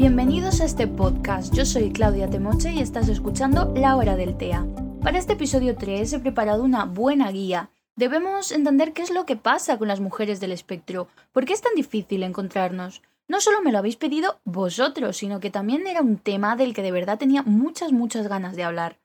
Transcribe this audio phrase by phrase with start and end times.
[0.00, 1.52] Bienvenidos a este podcast.
[1.52, 4.66] Yo soy Claudia Temoche y estás escuchando La Hora del TEA.
[5.02, 7.68] Para este episodio 3 he preparado una buena guía.
[7.96, 11.60] Debemos entender qué es lo que pasa con las mujeres del espectro, por qué es
[11.60, 13.02] tan difícil encontrarnos.
[13.28, 16.80] No solo me lo habéis pedido vosotros, sino que también era un tema del que
[16.80, 18.98] de verdad tenía muchas, muchas ganas de hablar.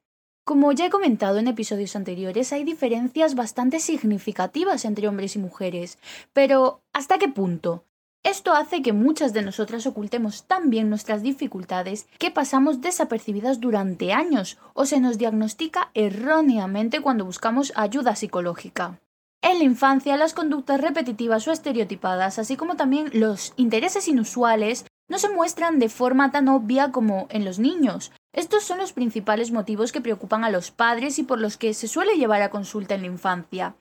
[0.45, 5.99] Como ya he comentado en episodios anteriores, hay diferencias bastante significativas entre hombres y mujeres,
[6.31, 7.83] pero ¿hasta qué punto?
[8.25, 14.13] Esto hace que muchas de nosotras ocultemos tan bien nuestras dificultades que pasamos desapercibidas durante
[14.13, 18.99] años o se nos diagnostica erróneamente cuando buscamos ayuda psicológica.
[19.43, 25.19] En la infancia, las conductas repetitivas o estereotipadas, así como también los intereses inusuales, no
[25.19, 28.11] se muestran de forma tan obvia como en los niños.
[28.33, 31.87] Estos son los principales motivos que preocupan a los padres y por los que se
[31.87, 33.75] suele llevar a consulta en la infancia.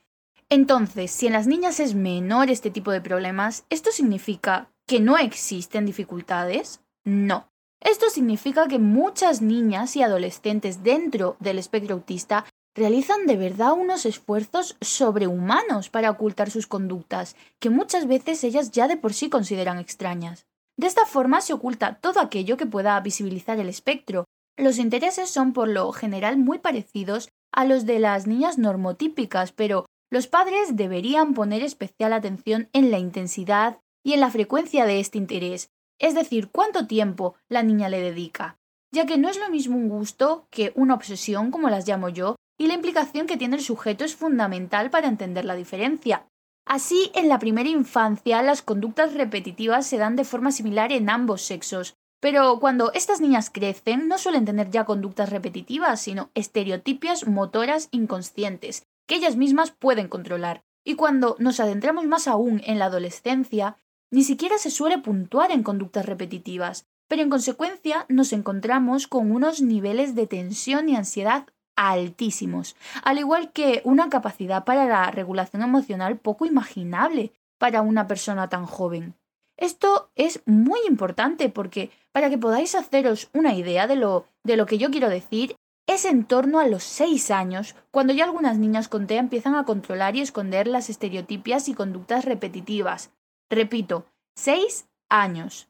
[0.49, 5.17] Entonces, si en las niñas es menor este tipo de problemas, ¿esto significa que no
[5.19, 6.81] existen dificultades?
[7.05, 7.49] No.
[7.81, 14.05] Esto significa que muchas niñas y adolescentes dentro del espectro autista realizan de verdad unos
[14.05, 19.79] esfuerzos sobrehumanos para ocultar sus conductas, que muchas veces ellas ya de por sí consideran
[19.79, 20.47] extrañas.
[20.77, 24.25] De esta forma se oculta todo aquello que pueda visibilizar el espectro.
[24.57, 29.87] Los intereses son por lo general muy parecidos a los de las niñas normotípicas, pero
[30.15, 35.19] los padres deberían poner especial atención en la intensidad y en la frecuencia de este
[35.19, 38.57] interés, es decir, cuánto tiempo la niña le dedica,
[38.93, 42.37] ya que no es lo mismo un gusto que una obsesión, como las llamo yo,
[42.57, 46.29] y la implicación que tiene el sujeto es fundamental para entender la diferencia.
[46.65, 51.43] Así, en la primera infancia, las conductas repetitivas se dan de forma similar en ambos
[51.43, 57.89] sexos, pero cuando estas niñas crecen no suelen tener ya conductas repetitivas, sino estereotipias motoras
[57.91, 60.65] inconscientes, que ellas mismas pueden controlar.
[60.85, 63.77] Y cuando nos adentramos más aún en la adolescencia,
[64.11, 69.61] ni siquiera se suele puntuar en conductas repetitivas, pero en consecuencia nos encontramos con unos
[69.61, 71.47] niveles de tensión y ansiedad
[71.77, 78.49] altísimos, al igual que una capacidad para la regulación emocional poco imaginable para una persona
[78.49, 79.15] tan joven.
[79.57, 84.67] Esto es muy importante porque para que podáis haceros una idea de lo, de lo
[84.67, 88.89] que yo quiero decir, es en torno a los 6 años cuando ya algunas niñas
[88.89, 93.11] con TEA empiezan a controlar y esconder las estereotipias y conductas repetitivas.
[93.51, 94.07] Repito,
[94.37, 95.69] 6 años.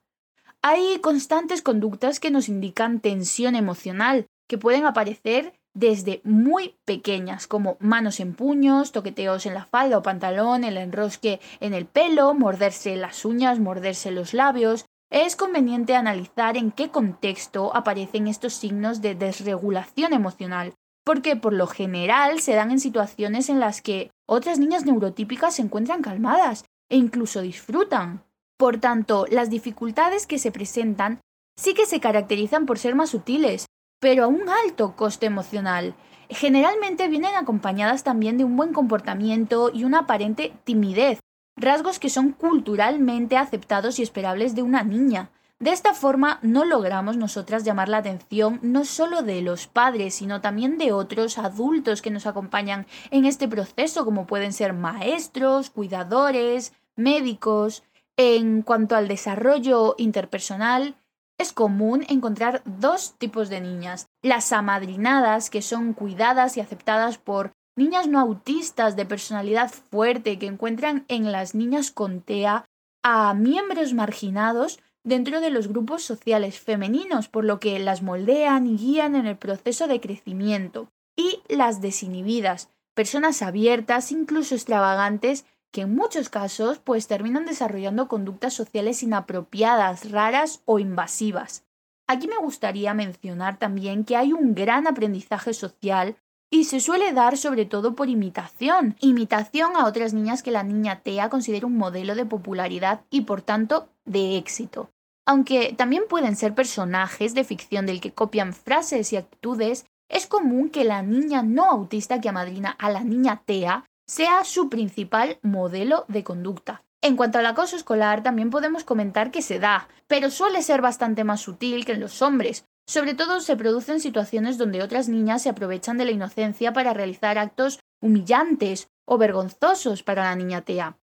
[0.63, 7.77] Hay constantes conductas que nos indican tensión emocional, que pueden aparecer desde muy pequeñas, como
[7.81, 12.97] manos en puños, toqueteos en la falda o pantalón, el enrosque en el pelo, morderse
[12.97, 19.15] las uñas, morderse los labios, es conveniente analizar en qué contexto aparecen estos signos de
[19.15, 24.85] desregulación emocional, porque por lo general se dan en situaciones en las que otras niñas
[24.85, 28.25] neurotípicas se encuentran calmadas e incluso disfrutan.
[28.59, 31.21] Por tanto, las dificultades que se presentan
[31.57, 33.67] sí que se caracterizan por ser más sutiles,
[34.01, 35.95] pero a un alto coste emocional.
[36.29, 41.21] Generalmente vienen acompañadas también de un buen comportamiento y una aparente timidez,
[41.57, 45.31] rasgos que son culturalmente aceptados y esperables de una niña.
[45.61, 50.41] De esta forma no logramos nosotras llamar la atención no solo de los padres, sino
[50.41, 56.73] también de otros adultos que nos acompañan en este proceso, como pueden ser maestros, cuidadores,
[56.97, 57.85] médicos.
[58.17, 60.97] En cuanto al desarrollo interpersonal,
[61.39, 67.53] es común encontrar dos tipos de niñas, las amadrinadas, que son cuidadas y aceptadas por
[67.77, 72.65] niñas no autistas de personalidad fuerte que encuentran en las niñas con TEA
[73.03, 78.77] a miembros marginados dentro de los grupos sociales femeninos, por lo que las moldean y
[78.77, 80.89] guían en el proceso de crecimiento.
[81.17, 88.55] Y las desinhibidas, personas abiertas, incluso extravagantes, que en muchos casos pues terminan desarrollando conductas
[88.55, 91.65] sociales inapropiadas, raras o invasivas.
[92.07, 96.17] Aquí me gustaría mencionar también que hay un gran aprendizaje social
[96.51, 101.01] y se suele dar sobre todo por imitación, imitación a otras niñas que la niña
[101.01, 104.91] Tea considera un modelo de popularidad y por tanto de éxito.
[105.27, 110.69] Aunque también pueden ser personajes de ficción del que copian frases y actitudes, es común
[110.69, 116.05] que la niña no autista que amadrina a la niña Tea sea su principal modelo
[116.09, 116.83] de conducta.
[117.01, 121.25] En cuanto al acoso escolar, también podemos comentar que se da, pero suele ser bastante
[121.25, 125.49] más sutil que en los hombres, sobre todo se producen situaciones donde otras niñas se
[125.49, 130.99] aprovechan de la inocencia para realizar actos humillantes o vergonzosos para la niña Tea.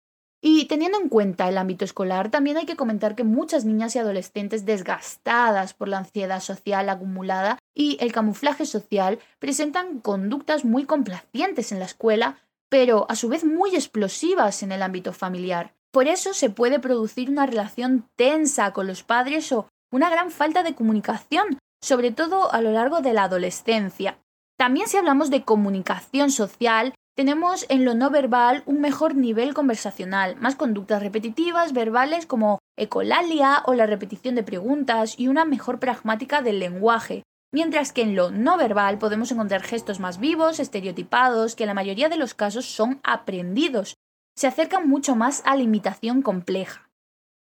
[0.41, 3.99] Y teniendo en cuenta el ámbito escolar, también hay que comentar que muchas niñas y
[3.99, 11.71] adolescentes desgastadas por la ansiedad social acumulada y el camuflaje social presentan conductas muy complacientes
[11.71, 12.37] en la escuela,
[12.69, 15.73] pero a su vez muy explosivas en el ámbito familiar.
[15.91, 20.61] Por eso se puede producir una relación tensa con los padres o una gran falta
[20.61, 24.19] de comunicación, sobre todo a lo largo de la adolescencia.
[24.57, 30.35] También si hablamos de comunicación social, tenemos en lo no verbal un mejor nivel conversacional,
[30.35, 36.41] más conductas repetitivas, verbales como ecolalia o la repetición de preguntas y una mejor pragmática
[36.41, 41.63] del lenguaje, mientras que en lo no verbal podemos encontrar gestos más vivos, estereotipados, que
[41.63, 43.95] en la mayoría de los casos son aprendidos,
[44.35, 46.87] se acercan mucho más a la imitación compleja.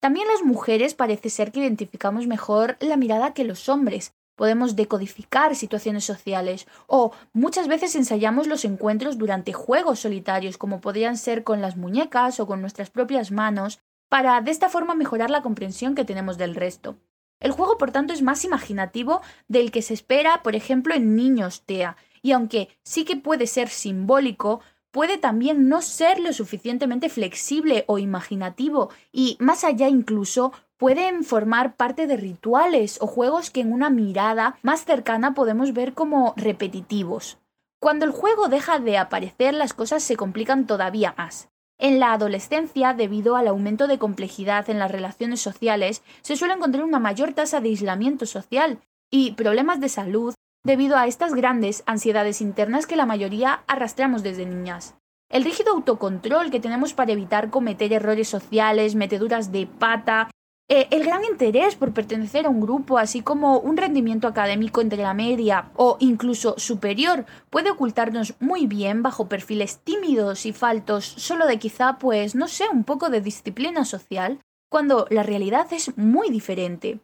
[0.00, 5.55] También las mujeres parece ser que identificamos mejor la mirada que los hombres, podemos decodificar
[5.55, 11.61] situaciones sociales o muchas veces ensayamos los encuentros durante juegos solitarios como podrían ser con
[11.61, 16.07] las muñecas o con nuestras propias manos para de esta forma mejorar la comprensión que
[16.07, 16.97] tenemos del resto.
[17.39, 21.65] El juego, por tanto, es más imaginativo del que se espera, por ejemplo, en niños
[21.67, 27.85] TEA, y aunque sí que puede ser simbólico, puede también no ser lo suficientemente flexible
[27.87, 33.73] o imaginativo, y más allá incluso pueden formar parte de rituales o juegos que en
[33.73, 37.39] una mirada más cercana podemos ver como repetitivos.
[37.81, 41.49] Cuando el juego deja de aparecer las cosas se complican todavía más.
[41.79, 46.85] En la adolescencia, debido al aumento de complejidad en las relaciones sociales, se suele encontrar
[46.85, 50.35] una mayor tasa de aislamiento social y problemas de salud
[50.65, 54.95] debido a estas grandes ansiedades internas que la mayoría arrastramos desde niñas.
[55.29, 60.29] El rígido autocontrol que tenemos para evitar cometer errores sociales, meteduras de pata
[60.73, 65.03] eh, el gran interés por pertenecer a un grupo, así como un rendimiento académico entre
[65.03, 71.49] la media o incluso superior, puede ocultarnos muy bien bajo perfiles tímidos y faltos solo
[71.49, 74.39] de quizá, pues, no sé, un poco de disciplina social,
[74.71, 77.01] cuando la realidad es muy diferente.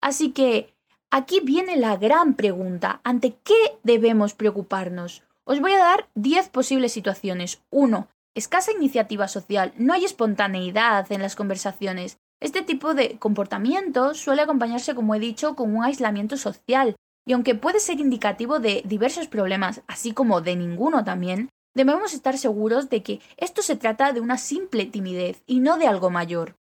[0.00, 0.72] Así que
[1.10, 5.22] aquí viene la gran pregunta, ¿ante qué debemos preocuparnos?
[5.44, 7.62] Os voy a dar 10 posibles situaciones.
[7.70, 8.08] 1.
[8.34, 14.94] Escasa iniciativa social, no hay espontaneidad en las conversaciones, este tipo de comportamiento suele acompañarse,
[14.94, 16.96] como he dicho, con un aislamiento social,
[17.26, 22.38] y aunque puede ser indicativo de diversos problemas, así como de ninguno también, debemos estar
[22.38, 26.56] seguros de que esto se trata de una simple timidez y no de algo mayor.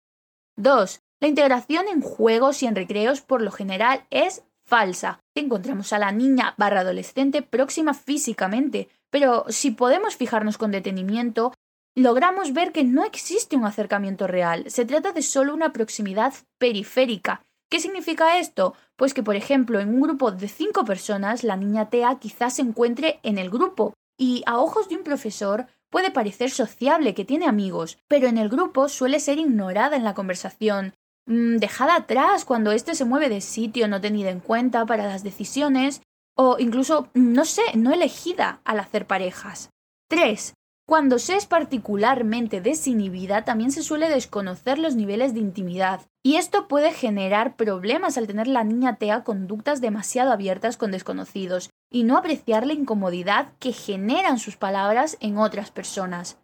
[0.56, 1.02] 2.
[1.22, 5.20] La integración en juegos y en recreos por lo general es falsa.
[5.36, 11.54] Encontramos a la niña barra adolescente próxima físicamente, pero si podemos fijarnos con detenimiento,
[11.96, 17.42] logramos ver que no existe un acercamiento real, se trata de solo una proximidad periférica.
[17.70, 18.76] ¿Qué significa esto?
[18.96, 22.62] Pues que, por ejemplo, en un grupo de cinco personas, la niña TEA quizás se
[22.62, 27.48] encuentre en el grupo y a ojos de un profesor puede parecer sociable, que tiene
[27.48, 30.94] amigos, pero en el grupo suele ser ignorada en la conversación,
[31.26, 36.02] dejada atrás cuando éste se mueve de sitio no tenida en cuenta para las decisiones,
[36.36, 39.70] o incluso, no sé, no elegida al hacer parejas.
[40.10, 40.54] 3.
[40.88, 46.68] Cuando se es particularmente desinhibida, también se suele desconocer los niveles de intimidad, y esto
[46.68, 52.18] puede generar problemas al tener la niña TEA conductas demasiado abiertas con desconocidos y no
[52.18, 56.38] apreciar la incomodidad que generan sus palabras en otras personas.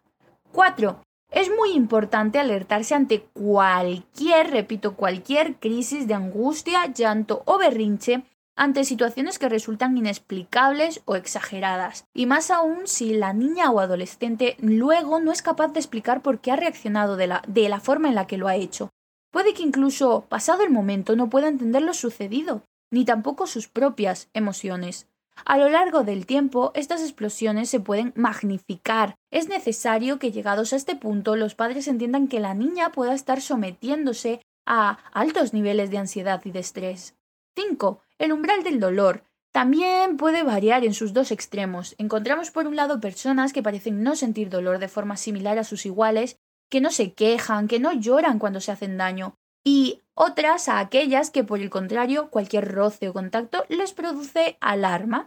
[0.50, 1.00] 4.
[1.32, 8.24] Es muy importante alertarse ante cualquier, repito, cualquier crisis de angustia, llanto o berrinche
[8.54, 14.56] ante situaciones que resultan inexplicables o exageradas, y más aún si la niña o adolescente
[14.60, 18.08] luego no es capaz de explicar por qué ha reaccionado de la, de la forma
[18.08, 18.90] en la que lo ha hecho.
[19.30, 24.28] Puede que incluso, pasado el momento, no pueda entender lo sucedido, ni tampoco sus propias
[24.34, 25.08] emociones.
[25.44, 29.16] A lo largo del tiempo, estas explosiones se pueden magnificar.
[29.30, 33.40] Es necesario que llegados a este punto los padres entiendan que la niña pueda estar
[33.40, 37.16] sometiéndose a altos niveles de ansiedad y de estrés.
[37.56, 38.00] 5.
[38.18, 41.94] El umbral del dolor también puede variar en sus dos extremos.
[41.98, 45.84] Encontramos por un lado personas que parecen no sentir dolor de forma similar a sus
[45.84, 46.38] iguales,
[46.70, 51.30] que no se quejan, que no lloran cuando se hacen daño, y otras a aquellas
[51.30, 55.26] que por el contrario cualquier roce o contacto les produce alarma.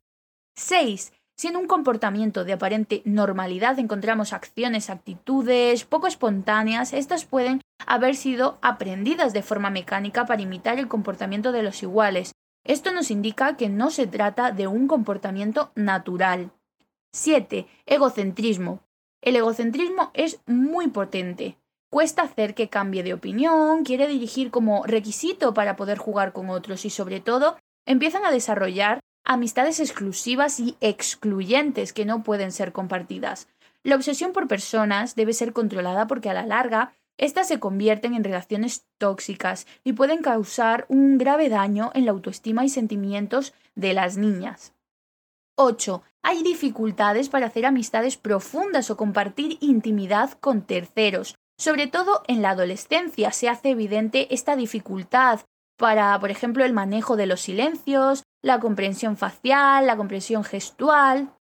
[0.56, 1.14] 6.
[1.38, 8.16] Si en un comportamiento de aparente normalidad encontramos acciones, actitudes poco espontáneas, estas pueden haber
[8.16, 12.34] sido aprendidas de forma mecánica para imitar el comportamiento de los iguales.
[12.64, 16.52] Esto nos indica que no se trata de un comportamiento natural.
[17.12, 17.68] 7.
[17.86, 18.82] Egocentrismo.
[19.22, 21.58] El egocentrismo es muy potente.
[21.90, 26.86] Cuesta hacer que cambie de opinión, quiere dirigir como requisito para poder jugar con otros
[26.86, 33.48] y sobre todo empiezan a desarrollar amistades exclusivas y excluyentes que no pueden ser compartidas.
[33.84, 38.24] La obsesión por personas debe ser controlada porque a la larga estas se convierten en
[38.24, 44.18] relaciones tóxicas y pueden causar un grave daño en la autoestima y sentimientos de las
[44.18, 44.74] niñas.
[45.56, 46.04] 8.
[46.24, 51.36] Hay dificultades para hacer amistades profundas o compartir intimidad con terceros.
[51.58, 55.42] Sobre todo en la adolescencia se hace evidente esta dificultad
[55.78, 61.34] para, por ejemplo, el manejo de los silencios, la comprensión facial, la comprensión gestual.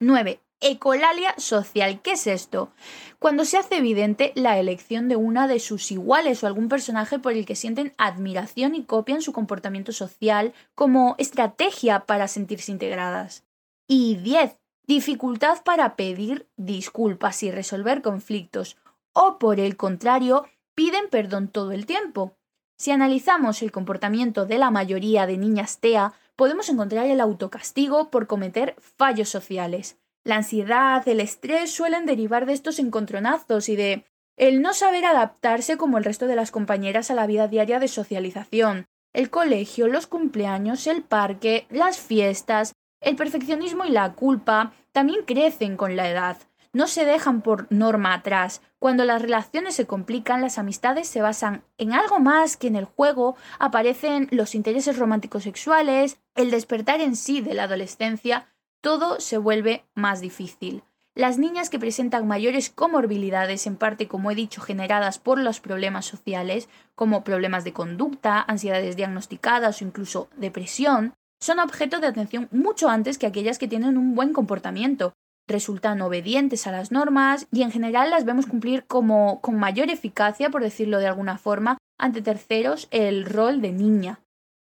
[0.00, 0.40] 9.
[0.60, 2.00] Ecolalia social.
[2.02, 2.72] ¿Qué es esto?
[3.18, 7.32] Cuando se hace evidente la elección de una de sus iguales o algún personaje por
[7.32, 13.44] el que sienten admiración y copian su comportamiento social como estrategia para sentirse integradas.
[13.88, 14.56] Y 10.
[14.86, 18.76] Dificultad para pedir disculpas y resolver conflictos.
[19.12, 22.36] O por el contrario, piden perdón todo el tiempo.
[22.76, 28.26] Si analizamos el comportamiento de la mayoría de niñas TEA, podemos encontrar el autocastigo por
[28.26, 29.98] cometer fallos sociales.
[30.24, 34.04] La ansiedad, el estrés suelen derivar de estos encontronazos y de
[34.36, 37.88] el no saber adaptarse como el resto de las compañeras a la vida diaria de
[37.88, 45.24] socialización, el colegio, los cumpleaños, el parque, las fiestas, el perfeccionismo y la culpa también
[45.26, 46.38] crecen con la edad.
[46.72, 48.62] No se dejan por norma atrás.
[48.80, 52.86] Cuando las relaciones se complican, las amistades se basan en algo más que en el
[52.86, 58.46] juego, aparecen los intereses románticos sexuales, el despertar en sí de la adolescencia
[58.80, 60.82] todo se vuelve más difícil.
[61.14, 66.06] Las niñas que presentan mayores comorbilidades, en parte, como he dicho, generadas por los problemas
[66.06, 72.88] sociales, como problemas de conducta, ansiedades diagnosticadas o incluso depresión, son objeto de atención mucho
[72.88, 75.12] antes que aquellas que tienen un buen comportamiento,
[75.50, 80.50] resultan obedientes a las normas y en general las vemos cumplir como con mayor eficacia,
[80.50, 84.20] por decirlo de alguna forma, ante terceros el rol de niña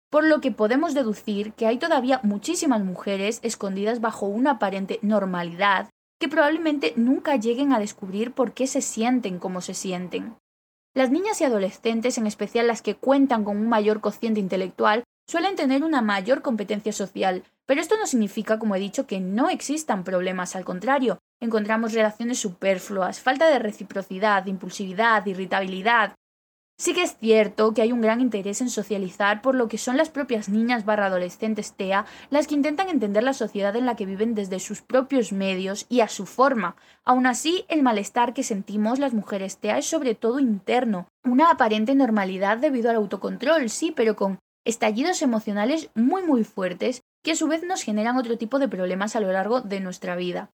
[0.09, 5.89] por lo que podemos deducir que hay todavía muchísimas mujeres escondidas bajo una aparente normalidad
[6.19, 10.35] que probablemente nunca lleguen a descubrir por qué se sienten como se sienten.
[10.93, 15.55] Las niñas y adolescentes, en especial las que cuentan con un mayor cociente intelectual, suelen
[15.55, 20.03] tener una mayor competencia social, pero esto no significa, como he dicho, que no existan
[20.03, 26.15] problemas, al contrario, encontramos relaciones superfluas, falta de reciprocidad, impulsividad, irritabilidad,
[26.79, 29.97] Sí que es cierto que hay un gran interés en socializar por lo que son
[29.97, 34.05] las propias niñas barra adolescentes TEA las que intentan entender la sociedad en la que
[34.05, 36.77] viven desde sus propios medios y a su forma.
[37.03, 41.93] Aún así, el malestar que sentimos las mujeres TEA es sobre todo interno, una aparente
[41.95, 47.47] normalidad debido al autocontrol, sí, pero con estallidos emocionales muy muy fuertes que a su
[47.47, 50.51] vez nos generan otro tipo de problemas a lo largo de nuestra vida.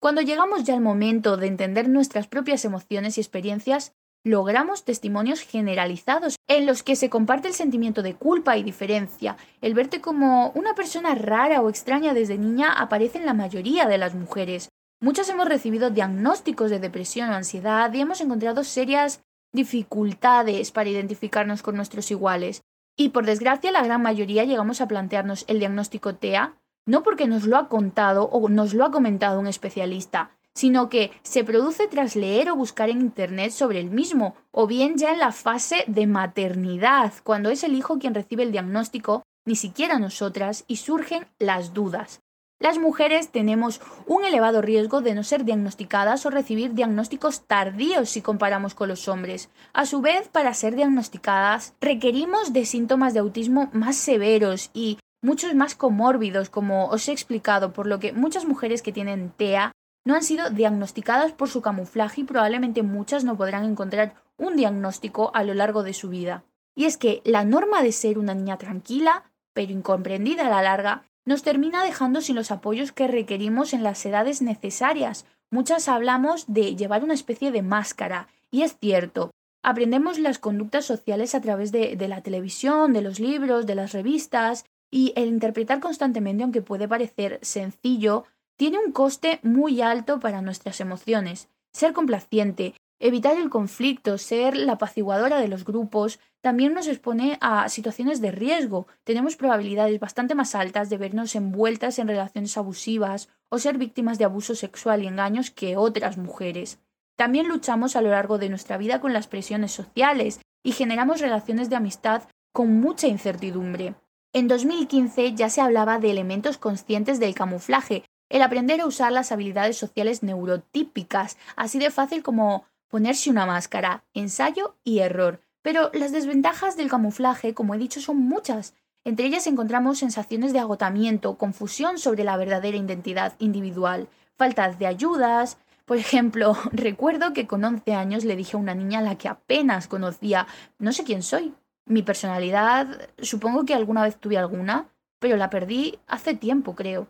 [0.00, 3.94] Cuando llegamos ya al momento de entender nuestras propias emociones y experiencias,
[4.24, 9.36] logramos testimonios generalizados en los que se comparte el sentimiento de culpa y diferencia.
[9.60, 13.98] El verte como una persona rara o extraña desde niña aparece en la mayoría de
[13.98, 14.68] las mujeres.
[15.00, 21.62] Muchas hemos recibido diagnósticos de depresión o ansiedad y hemos encontrado serias dificultades para identificarnos
[21.62, 22.62] con nuestros iguales.
[22.96, 26.54] Y por desgracia la gran mayoría llegamos a plantearnos el diagnóstico TEA
[26.86, 31.10] no porque nos lo ha contado o nos lo ha comentado un especialista, sino que
[31.22, 35.18] se produce tras leer o buscar en Internet sobre el mismo, o bien ya en
[35.18, 40.64] la fase de maternidad, cuando es el hijo quien recibe el diagnóstico, ni siquiera nosotras,
[40.66, 42.22] y surgen las dudas.
[42.58, 48.22] Las mujeres tenemos un elevado riesgo de no ser diagnosticadas o recibir diagnósticos tardíos si
[48.22, 49.50] comparamos con los hombres.
[49.74, 55.54] A su vez, para ser diagnosticadas, requerimos de síntomas de autismo más severos y muchos
[55.54, 59.72] más comórbidos, como os he explicado, por lo que muchas mujeres que tienen TEA
[60.06, 65.30] no han sido diagnosticadas por su camuflaje y probablemente muchas no podrán encontrar un diagnóstico
[65.34, 66.44] a lo largo de su vida.
[66.74, 71.02] Y es que la norma de ser una niña tranquila, pero incomprendida a la larga,
[71.26, 75.26] nos termina dejando sin los apoyos que requerimos en las edades necesarias.
[75.50, 81.34] Muchas hablamos de llevar una especie de máscara, y es cierto, aprendemos las conductas sociales
[81.34, 86.44] a través de, la televisión, de los libros, de las revistas, y el interpretar constantemente,
[86.44, 88.24] aunque puede parecer sencillo,
[88.56, 91.48] tiene un coste muy alto para nuestras emociones.
[91.72, 92.74] Ser complaciente,
[93.06, 98.30] evitar el conflicto, ser la apaciguadora de los grupos, también nos expone a situaciones de
[98.30, 98.86] riesgo.
[99.04, 104.24] Tenemos probabilidades bastante más altas de vernos envueltas en relaciones abusivas o ser víctimas de
[104.24, 106.78] abuso sexual y engaños que otras mujeres.
[107.16, 111.70] También luchamos a lo largo de nuestra vida con las presiones sociales y generamos relaciones
[111.70, 113.94] de amistad con mucha incertidumbre.
[114.32, 119.32] En 2015 ya se hablaba de elementos conscientes del camuflaje, el aprender a usar las
[119.32, 125.40] habilidades sociales neurotípicas, así de fácil como ponerse una máscara, ensayo y error.
[125.62, 128.74] Pero las desventajas del camuflaje, como he dicho, son muchas.
[129.04, 135.58] Entre ellas encontramos sensaciones de agotamiento, confusión sobre la verdadera identidad individual, faltas de ayudas.
[135.84, 139.28] Por ejemplo, recuerdo que con 11 años le dije a una niña a la que
[139.28, 140.46] apenas conocía,
[140.78, 141.54] no sé quién soy.
[141.84, 144.88] Mi personalidad, supongo que alguna vez tuve alguna,
[145.18, 147.06] pero la perdí hace tiempo, creo.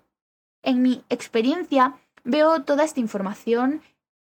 [0.62, 3.80] En mi experiencia veo toda esta información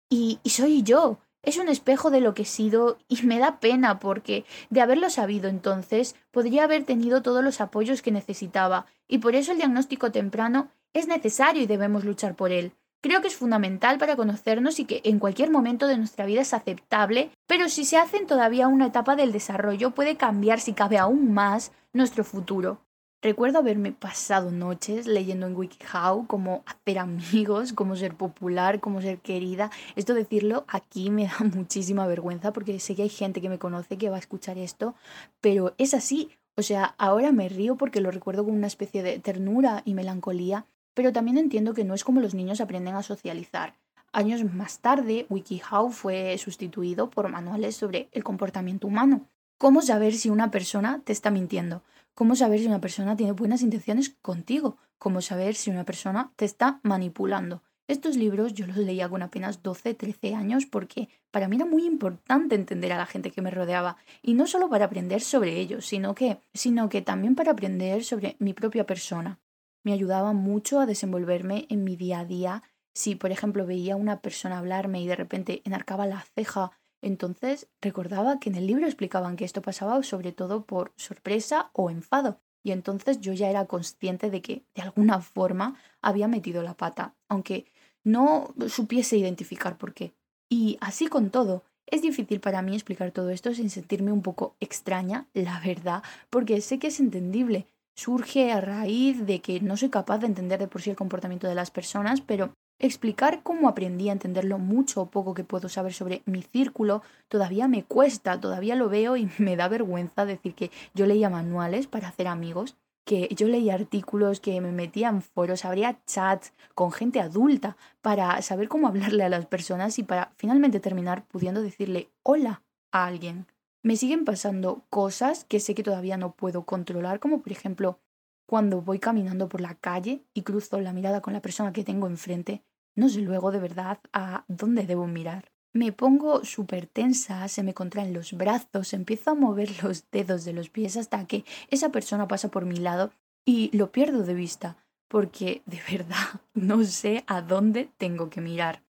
[0.09, 1.19] y, soy yo.
[1.43, 5.09] Es un espejo de lo que he sido y me da pena porque de haberlo
[5.09, 10.11] sabido entonces podría haber tenido todos los apoyos que necesitaba y por eso el diagnóstico
[10.11, 12.73] temprano es necesario y debemos luchar por él.
[13.01, 16.53] Creo que es fundamental para conocernos y que en cualquier momento de nuestra vida es
[16.53, 20.99] aceptable, pero si se hace en todavía una etapa del desarrollo puede cambiar si cabe
[20.99, 22.81] aún más nuestro futuro.
[23.23, 29.19] Recuerdo haberme pasado noches leyendo en WikiHow cómo hacer amigos, cómo ser popular, cómo ser
[29.19, 29.69] querida.
[29.95, 33.99] Esto decirlo aquí me da muchísima vergüenza porque sé que hay gente que me conoce
[33.99, 34.95] que va a escuchar esto,
[35.39, 36.31] pero es así.
[36.57, 40.65] O sea, ahora me río porque lo recuerdo con una especie de ternura y melancolía,
[40.95, 43.75] pero también entiendo que no es como los niños aprenden a socializar.
[44.13, 49.27] Años más tarde, WikiHow fue sustituido por manuales sobre el comportamiento humano.
[49.59, 51.83] ¿Cómo saber si una persona te está mintiendo?
[52.13, 54.77] ¿Cómo saber si una persona tiene buenas intenciones contigo?
[54.97, 57.63] ¿Cómo saber si una persona te está manipulando?
[57.87, 61.85] Estos libros yo los leía con apenas 12, 13 años porque para mí era muy
[61.85, 65.85] importante entender a la gente que me rodeaba y no solo para aprender sobre ellos,
[65.85, 69.39] sino que, sino que también para aprender sobre mi propia persona.
[69.83, 72.63] Me ayudaba mucho a desenvolverme en mi día a día.
[72.93, 77.67] Si, por ejemplo, veía a una persona hablarme y de repente enarcaba la ceja entonces
[77.81, 82.39] recordaba que en el libro explicaban que esto pasaba sobre todo por sorpresa o enfado,
[82.63, 87.15] y entonces yo ya era consciente de que de alguna forma había metido la pata,
[87.27, 87.65] aunque
[88.03, 90.13] no supiese identificar por qué.
[90.49, 94.55] Y así con todo, es difícil para mí explicar todo esto sin sentirme un poco
[94.59, 97.67] extraña, la verdad, porque sé que es entendible.
[97.95, 101.47] Surge a raíz de que no soy capaz de entender de por sí el comportamiento
[101.47, 102.53] de las personas, pero
[102.83, 107.03] Explicar cómo aprendí a entender lo mucho o poco que puedo saber sobre mi círculo
[107.27, 111.85] todavía me cuesta, todavía lo veo y me da vergüenza decir que yo leía manuales
[111.85, 116.91] para hacer amigos, que yo leía artículos, que me metía en foros, abría chats con
[116.91, 122.09] gente adulta para saber cómo hablarle a las personas y para finalmente terminar pudiendo decirle
[122.23, 123.45] hola a alguien.
[123.83, 127.99] Me siguen pasando cosas que sé que todavía no puedo controlar, como por ejemplo
[128.47, 132.07] cuando voy caminando por la calle y cruzo la mirada con la persona que tengo
[132.07, 132.63] enfrente
[132.95, 135.51] no sé luego de verdad a dónde debo mirar.
[135.73, 140.53] Me pongo súper tensa, se me contraen los brazos, empiezo a mover los dedos de
[140.53, 143.11] los pies hasta que esa persona pasa por mi lado
[143.45, 144.77] y lo pierdo de vista,
[145.07, 148.83] porque de verdad no sé a dónde tengo que mirar.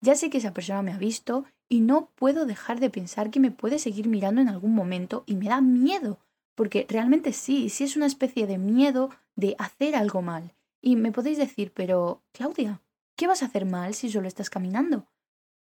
[0.00, 3.40] Ya sé que esa persona me ha visto y no puedo dejar de pensar que
[3.40, 6.20] me puede seguir mirando en algún momento y me da miedo,
[6.54, 10.54] porque realmente sí, sí es una especie de miedo de hacer algo mal.
[10.80, 12.80] Y me podéis decir, pero Claudia,
[13.18, 15.08] ¿Qué vas a hacer mal si solo estás caminando?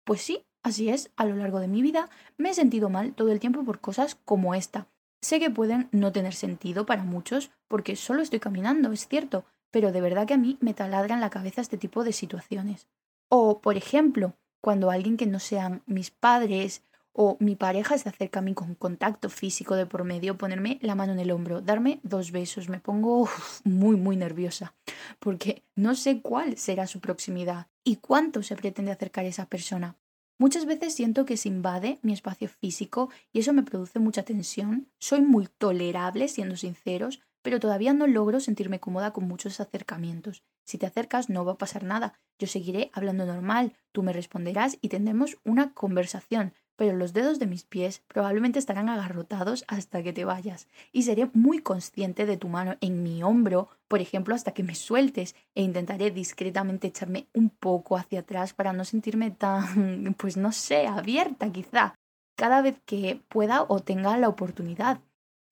[0.06, 3.32] Pues sí, así es, a lo largo de mi vida me he sentido mal todo
[3.32, 4.88] el tiempo por cosas como esta.
[5.22, 9.92] Sé que pueden no tener sentido para muchos porque solo estoy caminando, es cierto, pero
[9.92, 12.88] de verdad que a mí me taladran la cabeza este tipo de situaciones.
[13.30, 16.84] O, por ejemplo, cuando alguien que no sean mis padres
[17.14, 20.96] o mi pareja se acerca a mí con contacto físico de por medio, ponerme la
[20.96, 23.30] mano en el hombro, darme dos besos, me pongo
[23.64, 24.76] muy, muy nerviosa,
[25.20, 29.96] porque no sé cuál será su proximidad y cuánto se pretende acercar esa persona.
[30.40, 34.90] Muchas veces siento que se invade mi espacio físico y eso me produce mucha tensión.
[35.00, 40.44] Soy muy tolerable, siendo sinceros, pero todavía no logro sentirme cómoda con muchos acercamientos.
[40.66, 44.78] Si te acercas no va a pasar nada, yo seguiré hablando normal, tú me responderás
[44.82, 50.14] y tendremos una conversación, pero los dedos de mis pies probablemente estarán agarrotados hasta que
[50.14, 54.54] te vayas, y seré muy consciente de tu mano en mi hombro, por ejemplo, hasta
[54.54, 60.16] que me sueltes, e intentaré discretamente echarme un poco hacia atrás para no sentirme tan,
[60.18, 61.96] pues no sé, abierta quizá,
[62.36, 65.00] cada vez que pueda o tenga la oportunidad.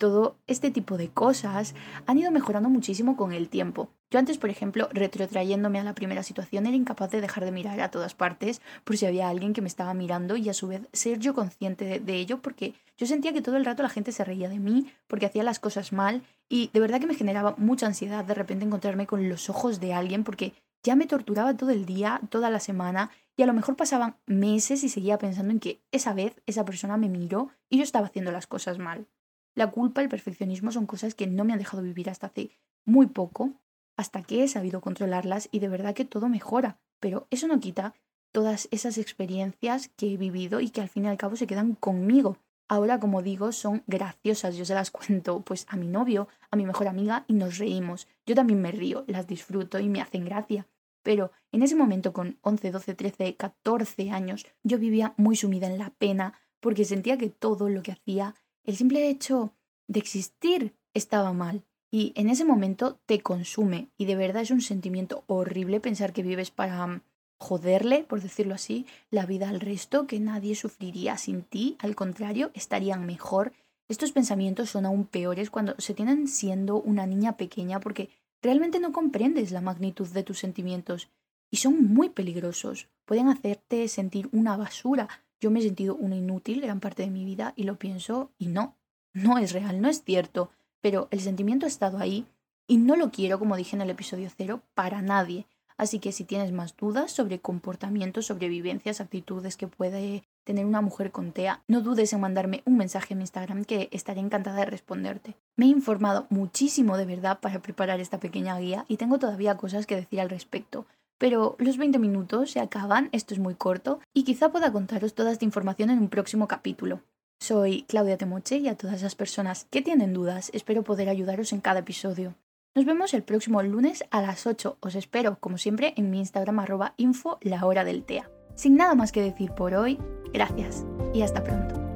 [0.02, 1.76] Todo este tipo de cosas
[2.08, 3.92] han ido mejorando muchísimo con el tiempo.
[4.10, 7.80] Yo antes, por ejemplo, retrotrayéndome a la primera situación, era incapaz de dejar de mirar
[7.80, 10.82] a todas partes por si había alguien que me estaba mirando y a su vez
[10.92, 14.24] ser yo consciente de, ello porque yo sentía que todo el rato la gente se
[14.24, 17.86] reía de mí porque hacía las cosas mal y de verdad que me generaba mucha
[17.86, 21.86] ansiedad de repente encontrarme con los ojos de alguien porque ya me torturaba todo el
[21.86, 25.84] día, toda la semana y a lo mejor pasaban meses y seguía pensando en que
[25.92, 29.06] esa vez esa persona me miró y yo estaba haciendo las cosas mal.
[29.54, 32.52] La culpa el perfeccionismo son cosas que no me han dejado vivir hasta hace
[32.86, 33.54] muy poco,
[33.98, 36.80] hasta que he sabido controlarlas y de verdad que todo mejora.
[37.00, 37.94] Pero eso no quita
[38.32, 41.76] todas esas experiencias que he vivido y que al fin y al cabo se quedan
[41.76, 42.38] conmigo.
[42.68, 44.56] Ahora, como digo, son graciosas.
[44.56, 48.08] Yo se las cuento pues a mi novio, a mi mejor amiga y nos reímos.
[48.26, 50.68] Yo también me río, las disfruto y me hacen gracia.
[51.04, 55.80] Pero en ese momento, con 11, 12, 13, 14 años, yo vivía muy sumida en
[55.80, 59.54] la pena porque sentía que todo lo que hacía el simple hecho
[59.88, 61.64] de existir estaba mal.
[61.94, 66.24] Y en ese momento te consume y de verdad es un sentimiento horrible pensar que
[66.24, 67.02] vives para,
[67.42, 72.52] joderle, por decirlo así, la vida al resto, que nadie sufriría sin ti, al contrario,
[72.54, 73.52] estarían mejor.
[73.90, 78.10] Estos pensamientos son aún peores cuando se tienen siendo una niña pequeña porque
[78.44, 81.10] realmente no comprendes la magnitud de tus sentimientos
[81.50, 82.90] y son muy peligrosos.
[83.06, 85.10] Pueden hacerte sentir una basura.
[85.42, 88.48] Yo me he sentido una inútil gran parte de mi vida y lo pienso y
[88.48, 88.78] no,
[89.12, 90.52] no es real, no es cierto,
[90.82, 92.28] pero el sentimiento ha estado ahí
[92.68, 95.48] y no lo quiero, como dije en el episodio cero, para nadie.
[95.78, 100.82] Así que si tienes más dudas sobre comportamientos, sobre vivencias, actitudes que puede tener una
[100.82, 104.68] mujer con TEA, no dudes en mandarme un mensaje en Instagram que estaré encantada de
[104.68, 105.34] responderte.
[105.56, 109.88] Me he informado muchísimo de verdad para preparar esta pequeña guía y tengo todavía cosas
[109.88, 110.86] que decir al respecto.
[111.22, 115.32] Pero los 20 minutos se acaban, esto es muy corto, y quizá pueda contaros toda
[115.32, 117.02] esta información en un próximo capítulo.
[117.40, 121.62] Soy Claudia Temoche y a todas las personas que tienen dudas espero poder ayudaros en
[121.62, 122.34] cada episodio.
[122.74, 124.78] Nos vemos el próximo lunes a las 8.
[124.80, 128.28] Os espero, como siempre, en mi Instagram arroba info la hora del TEA.
[128.56, 130.00] Sin nada más que decir por hoy,
[130.34, 131.91] gracias y hasta pronto.